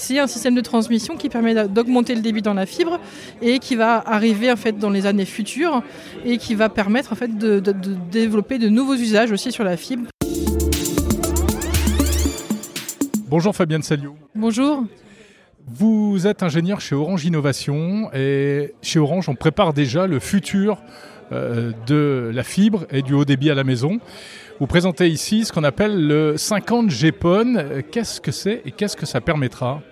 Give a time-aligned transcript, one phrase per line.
[0.00, 2.98] c'est un système de transmission qui permet d'augmenter le débit dans la fibre
[3.42, 5.82] et qui va arriver en fait dans les années futures
[6.24, 7.74] et qui va permettre en fait de, de
[8.10, 10.08] développer de nouveaux usages aussi sur la fibre.
[13.28, 14.16] Bonjour Fabienne Salio.
[14.34, 14.84] Bonjour.
[15.66, 20.78] Vous êtes ingénieur chez Orange Innovation et chez Orange, on prépare déjà le futur
[21.30, 24.00] euh, de la fibre et du haut débit à la maison.
[24.58, 27.82] Vous présentez ici ce qu'on appelle le 50 GPON.
[27.92, 29.82] Qu'est-ce que c'est et qu'est-ce que ça permettra?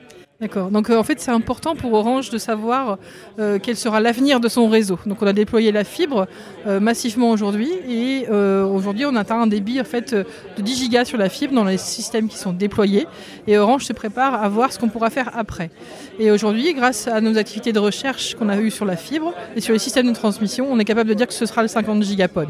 [0.40, 0.70] D'accord.
[0.70, 2.98] Donc euh, en fait, c'est important pour Orange de savoir
[3.40, 4.96] euh, quel sera l'avenir de son réseau.
[5.04, 6.28] Donc on a déployé la fibre
[6.68, 11.18] euh, massivement aujourd'hui et aujourd'hui on atteint un débit en fait de 10 gigas sur
[11.18, 13.08] la fibre dans les systèmes qui sont déployés
[13.48, 15.70] et Orange se prépare à voir ce qu'on pourra faire après.
[16.20, 19.60] Et aujourd'hui, grâce à nos activités de recherche qu'on a eues sur la fibre et
[19.60, 22.04] sur les systèmes de transmission, on est capable de dire que ce sera le 50
[22.04, 22.46] gigapon.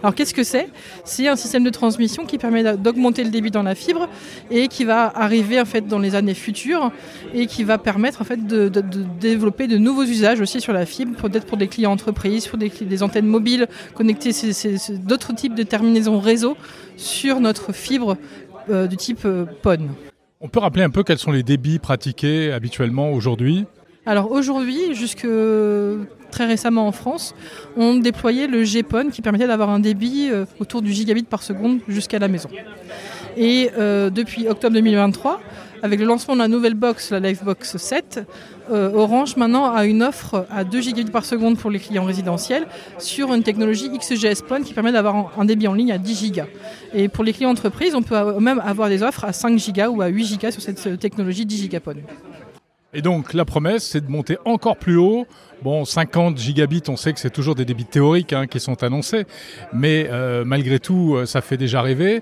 [0.00, 0.68] Alors qu'est-ce que c'est?
[1.04, 4.08] C'est un système de transmission qui permet d'augmenter le débit dans la fibre
[4.50, 6.92] et qui va arriver en fait dans les années futures
[7.34, 8.68] et qui va permettre en fait de,
[9.20, 13.02] développer de nouveaux usages aussi sur la fibre, peut-être pour des clients entreprises, pour des,
[13.02, 14.30] antennes mobiles, connecter
[15.04, 16.56] d'autres types de terminaisons réseau
[16.96, 18.16] sur notre fibre
[18.70, 19.88] euh, du type euh, PON.
[20.40, 23.64] On peut rappeler un peu quels sont les débits pratiqués habituellement aujourd'hui?
[24.04, 25.26] Alors aujourd'hui, jusque
[26.32, 27.34] très récemment en France,
[27.76, 31.78] on déployait le GPON qui permettait d'avoir un débit euh, autour du gigabit par seconde
[31.86, 32.48] jusqu'à la maison.
[33.36, 35.40] Et depuis octobre 2023,
[35.82, 38.24] avec le lancement de la nouvelle box, la Livebox 7,
[38.70, 42.68] euh, Orange maintenant a une offre à 2 gigabits par seconde pour les clients résidentiels
[42.98, 46.46] sur une technologie XGS qui permet d'avoir un débit en ligne à 10 gigas.
[46.94, 50.00] Et pour les clients entreprises, on peut même avoir des offres à 5 gigas ou
[50.02, 51.96] à 8 gigas sur cette technologie 10 gigas PON.
[52.94, 55.26] Et donc la promesse, c'est de monter encore plus haut.
[55.62, 59.24] Bon, 50 gigabits, on sait que c'est toujours des débits théoriques hein, qui sont annoncés,
[59.72, 62.20] mais euh, malgré tout, euh, ça fait déjà rêver.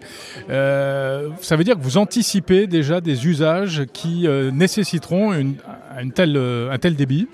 [0.48, 5.56] Euh, ça veut dire que vous anticipez déjà des usages qui nécessiteront une,
[6.00, 7.26] une telle, un tel débit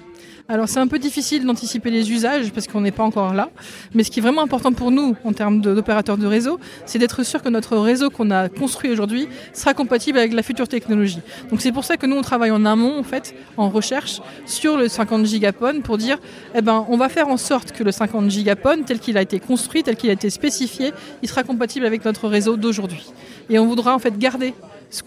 [0.49, 3.51] alors c'est un peu difficile d'anticiper les usages parce qu'on n'est pas encore là,
[3.95, 7.25] mais ce qui est vraiment important pour nous en termes d'opérateurs de, réseau, c'est d'être
[7.25, 11.21] sûr que notre réseau qu'on a construit aujourd'hui sera compatible avec la future technologie.
[11.51, 14.77] Donc c'est pour ça que nous on travaille en amont en fait, en recherche sur
[14.77, 16.19] le 50 gigapon pour dire,
[16.55, 19.41] eh ben on va faire en sorte que le 50 gigapon tel qu'il a été
[19.41, 20.93] construit, tel qu'il a été spécifié,
[21.23, 23.05] il sera compatible avec notre réseau d'aujourd'hui.
[23.51, 24.55] Et on voudra en fait garder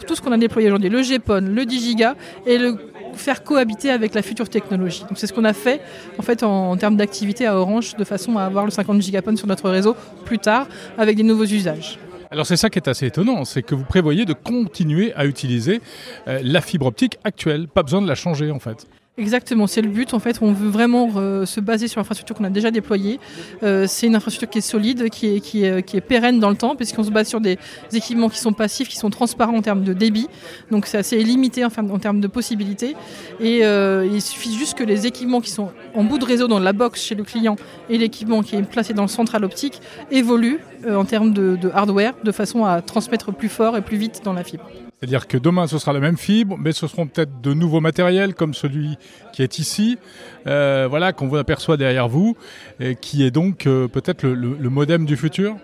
[0.05, 2.77] tout ce qu'on a déployé aujourd'hui, le GPON, le 10 giga et le
[3.13, 5.03] faire cohabiter avec la future technologie.
[5.15, 5.81] C'est ce qu'on a fait
[6.17, 9.47] en fait en, termes d'activité à Orange de façon à avoir le 50 gigapon sur
[9.47, 11.99] notre réseau plus tard avec des nouveaux usages.
[12.31, 15.81] Alors c'est ça qui est assez étonnant, c'est que vous prévoyez de continuer à utiliser
[16.27, 18.85] euh, la fibre optique actuelle, pas besoin de la changer en fait.
[19.19, 20.13] Exactement, c'est le but.
[20.13, 23.19] En fait, on veut vraiment euh, se baser sur l'infrastructure qu'on a déjà déployée.
[23.63, 26.49] Euh, c'est une infrastructure qui est solide, qui est, qui est, qui est pérenne dans
[26.49, 27.57] le temps, puisqu'on se base sur des
[27.91, 30.27] équipements qui sont passifs, qui sont transparents en termes de débit.
[30.71, 32.95] Donc c'est assez limité en, termes de possibilités.
[33.41, 36.59] Et euh, il suffit juste que les équipements qui sont en bout de réseau dans
[36.59, 37.57] la box chez le client
[37.89, 39.81] et l'équipement qui est placé dans le central optique
[40.11, 44.33] évoluent en termes de hardware de façon à transmettre plus fort et plus vite dans
[44.33, 44.65] la fibre.
[44.99, 48.33] C'est-à-dire que demain, ce sera la même fibre, mais ce seront peut-être de nouveaux matériels
[48.35, 48.97] comme celui
[49.31, 49.97] qui est ici,
[50.45, 52.35] euh, voilà, qu'on vous aperçoit derrière vous,
[52.81, 55.55] et qui est donc euh, peut-être le modem du futur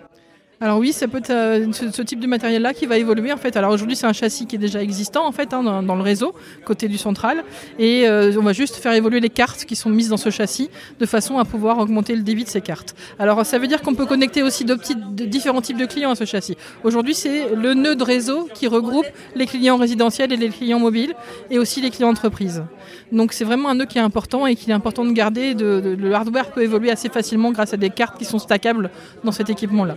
[0.58, 3.58] alors oui, ça peut être euh, ce, type de matériel-là qui va évoluer en fait.
[3.58, 6.34] Alors aujourd'hui, c'est un châssis qui est déjà existant en fait hein, dans, le réseau
[6.64, 7.44] côté du central,
[7.78, 10.70] et euh, on va juste faire évoluer les cartes qui sont mises dans ce châssis
[10.98, 12.96] de façon à pouvoir augmenter le débit de ces cartes.
[13.18, 14.76] Alors ça veut dire qu'on peut connecter aussi de
[15.26, 16.56] différents types de clients à ce châssis.
[16.84, 21.14] Aujourd'hui, c'est le nœud de réseau qui regroupe les clients résidentiels et les clients mobiles,
[21.50, 22.64] et aussi les clients entreprises.
[23.12, 25.52] Donc c'est vraiment un nœud qui est important et qu'il est important de garder.
[25.52, 28.90] le hardware peut évoluer assez facilement grâce à des cartes qui sont stackables
[29.22, 29.96] dans cet équipement-là.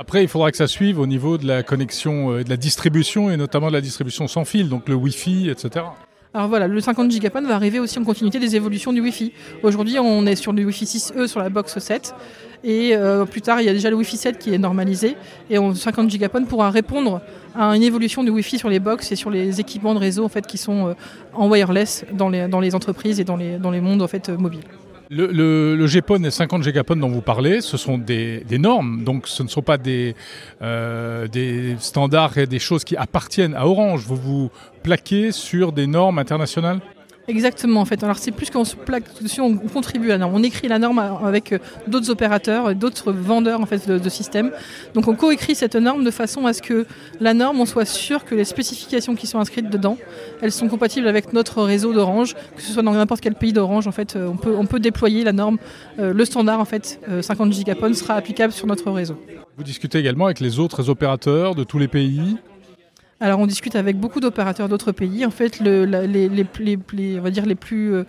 [0.00, 3.30] Après, il faudra que ça suive au niveau de la connexion et de la distribution,
[3.30, 5.84] et notamment de la distribution sans fil, donc le Wi-Fi, etc.
[6.32, 9.34] Alors voilà, le 50 gigapon va arriver aussi en continuité des évolutions du Wi-Fi.
[9.62, 12.14] Aujourd'hui, on est sur le Wi-Fi 6E sur la box 7.
[12.64, 15.16] Et euh, plus tard, il y a déjà le Wi-Fi 7 qui est normalisé.
[15.50, 17.20] Et 50 gigapon pourra répondre
[17.54, 20.30] à une évolution du Wi-Fi sur les box et sur les équipements de réseau en
[20.30, 20.94] fait, qui sont euh,
[21.34, 24.64] en wireless dans les, entreprises et dans les, dans les mondes en fait, mobiles.
[25.12, 29.42] Le, le, GPON et 50 gigapon dont vous parlez, ce sont des, normes, donc ce
[29.42, 30.14] ne sont pas des,
[30.62, 34.04] euh, des standards et des choses qui appartiennent à Orange.
[34.06, 34.50] Vous vous
[34.84, 36.80] plaquez sur des normes internationales?
[37.30, 38.02] Exactement, en fait.
[38.02, 40.34] Alors, c'est plus qu'on se plaque dessus, on contribue à la norme.
[40.34, 44.50] On écrit la norme avec euh, d'autres opérateurs, d'autres vendeurs en fait, de, systèmes.
[44.94, 46.86] Donc, on coécrit cette norme de façon à ce que
[47.20, 49.96] la norme, on soit sûr que les spécifications qui sont inscrites dedans,
[50.42, 53.86] elles sont compatibles avec notre réseau d'Orange, que ce soit dans n'importe quel pays d'Orange.
[53.86, 55.58] En fait, euh, on peut, déployer la norme.
[56.00, 59.16] Euh, le standard, en fait, 50 gigapon sera applicable sur notre réseau.
[59.56, 62.38] Vous discutez également avec les autres opérateurs de tous les pays
[63.22, 65.26] Alors on discute avec beaucoup d'opérateurs d'autres pays.
[65.26, 66.44] En fait, le, les,
[67.54, 68.04] plus euh,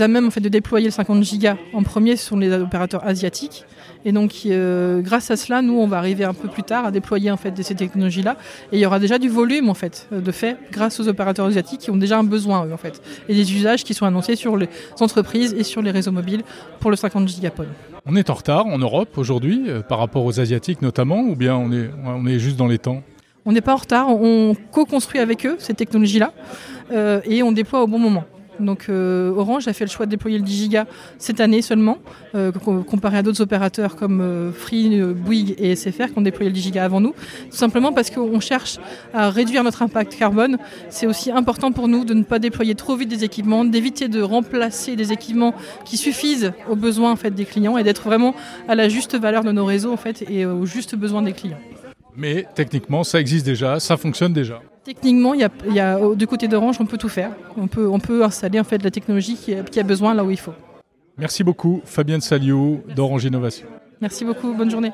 [0.00, 3.64] à même de déployer le 50 gigas en premier sont les opérateurs asiatiques.
[4.04, 6.90] Et donc, euh, grâce à cela, nous, on va arriver un peu plus tard à
[6.90, 8.36] déployer en fait ces technologies-là.
[8.72, 11.80] Et il y aura déjà du volume en fait de fait grâce aux opérateurs asiatiques
[11.80, 14.56] qui ont déjà un besoin eux, en fait, et des usages qui sont annoncés sur
[14.58, 14.68] les
[15.00, 16.42] entreprises et sur les réseaux mobiles
[16.80, 17.68] pour le 50 gigapod.
[18.04, 21.56] On est en retard en Europe aujourd'hui euh, par rapport aux asiatiques notamment, ou bien
[21.56, 23.02] on est, on est juste dans les temps?
[23.46, 26.32] On n'est pas en retard, on co-construit avec eux ces technologies-là
[26.90, 28.24] euh, et on déploie au bon moment.
[28.58, 30.86] Donc euh, Orange a fait le choix de déployer le 10 Giga
[31.18, 31.98] cette année seulement,
[32.34, 36.62] euh, comparé à d'autres opérateurs comme Free, Bouygues et SFR qui ont déployé le 10
[36.62, 37.12] Giga avant nous.
[37.50, 38.78] Tout simplement parce qu'on cherche
[39.12, 40.56] à réduire notre impact carbone.
[40.88, 44.22] C'est aussi important pour nous de ne pas déployer trop vite des équipements, d'éviter de
[44.22, 45.54] remplacer des équipements
[45.84, 48.34] qui suffisent aux besoins des clients et d'être vraiment
[48.68, 49.96] à la juste valeur de nos réseaux
[50.30, 51.60] et aux justes besoins des clients.
[52.16, 54.60] Mais techniquement, ça existe déjà, ça fonctionne déjà.
[54.84, 57.32] Techniquement, il y a, du côté d'Orange, on peut tout faire.
[57.56, 60.24] On peut, on peut installer en fait la technologie qui a, qui a besoin là
[60.24, 60.54] où il faut.
[61.18, 63.66] Merci beaucoup, Fabienne Saliou d'Orange Innovation.
[64.00, 64.92] Merci beaucoup, bonne journée.